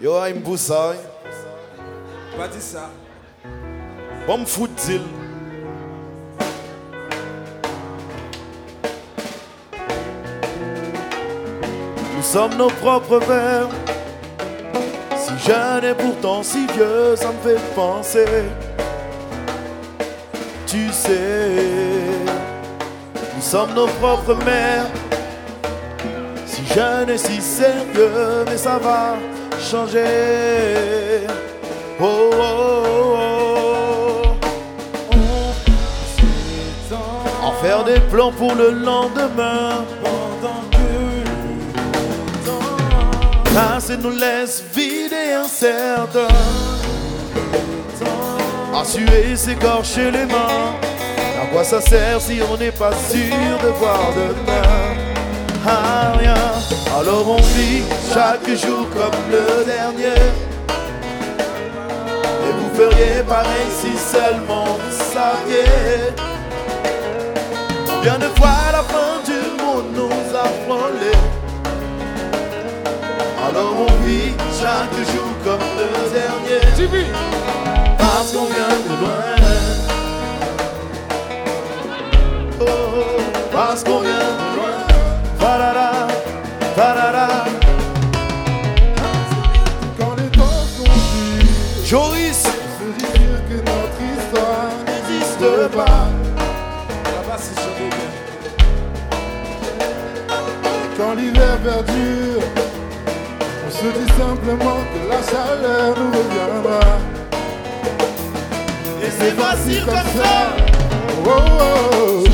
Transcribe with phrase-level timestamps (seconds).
[0.00, 0.12] Yo,
[0.44, 0.94] pousse ça.
[2.36, 2.90] Pas dit ça.
[4.26, 5.00] Bon, me fout-il.
[12.14, 13.68] Nous sommes nos propres pères.
[15.16, 18.26] Si jeune et pourtant si vieux, ça me fait penser.
[20.66, 21.52] Tu sais,
[23.34, 24.90] nous sommes nos propres mères.
[26.44, 29.16] Si jeune et si sérieux, mais ça va
[29.60, 31.26] changer.
[32.00, 32.84] Oh, oh,
[36.92, 36.96] oh.
[37.42, 39.84] En faire des plans pour le lendemain.
[40.02, 40.88] Pendant que
[42.46, 42.52] le
[43.54, 46.28] Passer nous laisse vides et incertains.
[48.74, 50.74] À suer, s'écorcher les mains.
[51.42, 54.94] À quoi ça sert si on n'est pas sûr de voir demain?
[55.66, 56.55] À rien.
[56.98, 60.16] Alors on vit chaque jour comme le dernier.
[62.46, 66.14] Et vous feriez pareil si seulement vous saviez.
[68.00, 71.20] Bien de fois la fin du monde nous a frôlés.
[73.46, 76.62] Alors on vit chaque jour comme le dernier.
[77.98, 79.22] Parce qu'on vient de loin.
[82.58, 83.20] Oh, oh,
[83.52, 84.45] parce qu'on vient de loin.
[100.96, 102.42] Quand l'hiver perdure,
[103.66, 106.80] on se dit simplement que la chaleur nous reviendra.
[109.02, 110.56] Et c'est facile comme ça.
[111.24, 111.40] Oh, oh,
[111.92, 112.24] oh.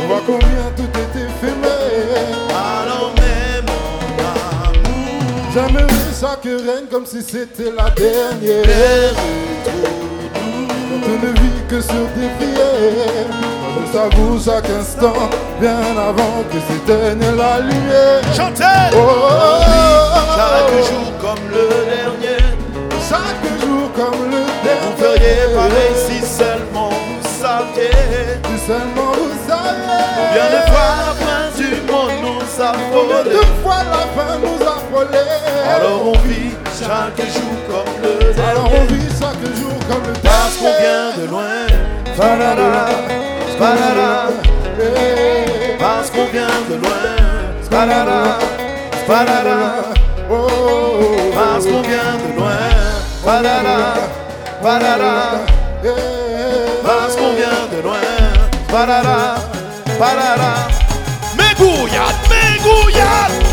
[0.00, 2.28] On voit combien tout est éphémère.
[2.50, 5.22] Alors même en amour.
[5.52, 5.86] J'aimerais
[6.20, 9.14] chaque reine comme si c'était la dernière.
[11.68, 13.28] Que sur des prières.
[13.86, 15.12] Je savoure chaque instant,
[15.60, 18.22] bien avant que s'éteigne la lumière.
[18.34, 18.64] Chantez
[18.94, 19.64] Oh, oh, oh,
[20.14, 20.86] oh, Chaque oh.
[20.88, 22.44] jour comme le dernier.
[23.08, 24.96] Chaque jour comme le Vous dernier.
[24.98, 27.90] feriez pareil si seulement vous saviez.
[28.44, 30.32] Si seulement vous savez.
[30.34, 33.30] Bien de fois la fin du monde nous a Combien frôlés.
[33.30, 35.74] de fois la fin nous a frôlés.
[35.76, 38.94] Alors on vit chaque jour comme le Alors on dernier.
[38.94, 39.07] vit
[39.40, 41.66] chaque jour comme le Parce qu'on vient de loin.
[42.16, 42.88] Parara,
[43.58, 44.28] parara.
[44.80, 46.88] Eh, Parce qu'on vient de loin.
[50.30, 51.30] Oh, oh, oh.
[51.34, 52.56] Parce qu'on vient de loin.
[53.24, 55.16] Parara.
[55.84, 55.88] Eh,
[56.84, 57.96] Parce qu'on vient de loin.
[58.68, 59.36] Parara,
[59.98, 60.68] parara.
[61.36, 63.48] Mégouillade, mégouillade.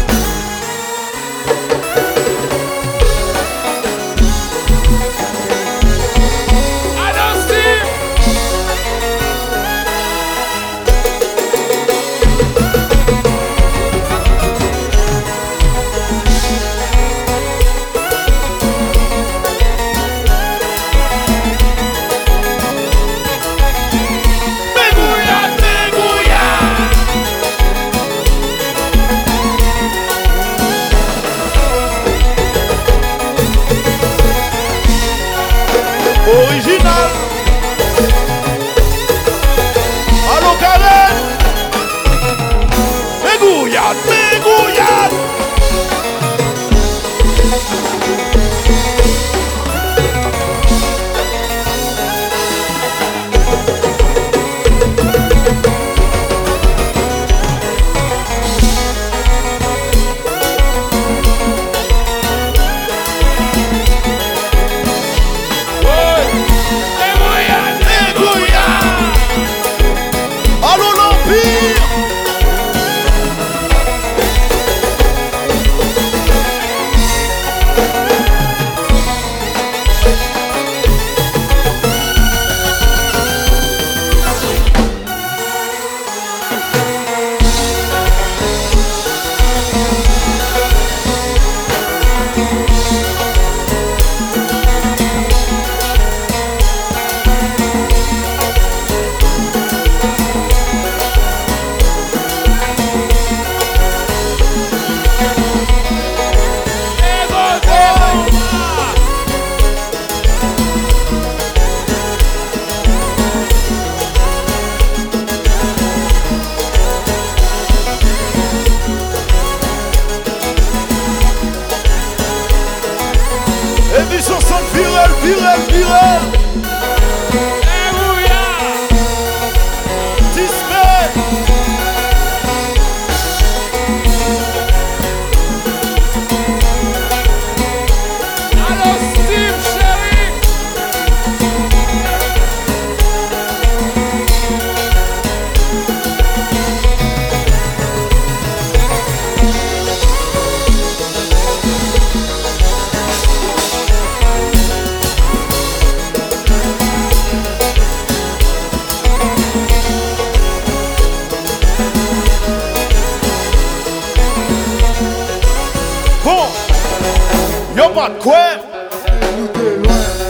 [167.75, 168.35] Y'a pas de quoi?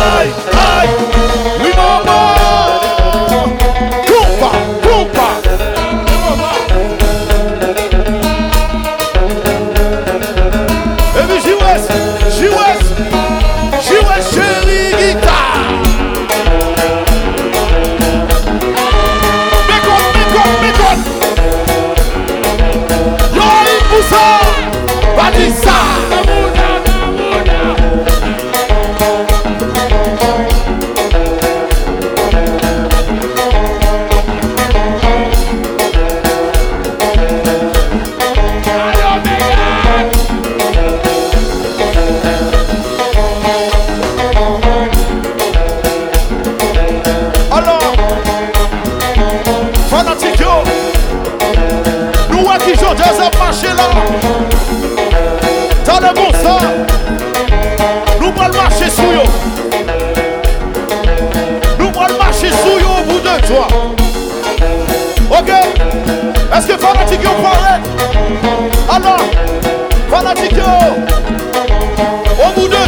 [0.03, 0.52] Bye.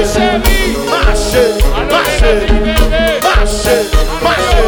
[0.09, 0.41] Marchez,
[0.89, 1.53] marchez,
[1.87, 2.39] marchez,
[3.21, 3.85] marchez,
[4.23, 4.58] marchez.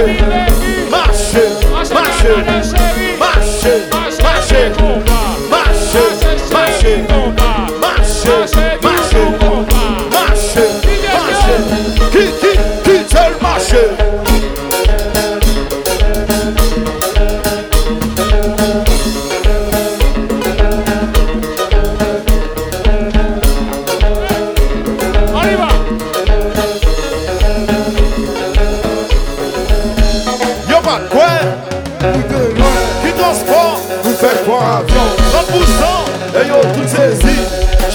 [0.00, 0.39] Hallelujah.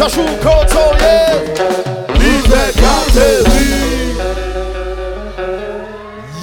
[0.05, 1.17] kashukotoye
[2.19, 3.43] liberté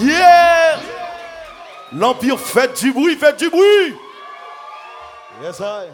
[0.01, 0.81] Yeah!
[1.93, 3.95] L'Empire fait du bruit, fait du bruit.
[5.43, 5.89] Yes I.